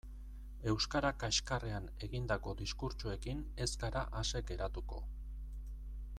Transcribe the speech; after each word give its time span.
Euskara 0.71 1.11
kaxkarrean 1.23 1.85
egindako 2.07 2.55
diskurtsoekin 2.63 3.45
ez 3.67 3.71
gara 3.85 4.05
ase 4.23 4.43
geratuko. 4.53 5.05